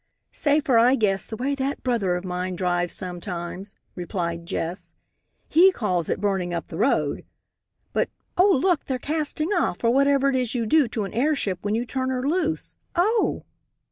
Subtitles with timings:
[0.31, 4.95] "Safer I guess, the way that brother of mine drives sometimes," replied Jess.
[5.47, 7.23] "He calls it 'burning up the road.'
[7.93, 11.59] But oh, look, they're casting off, or whatever it is you do to an airship
[11.61, 12.79] when you turn her loose.
[12.95, 13.43] Oh!"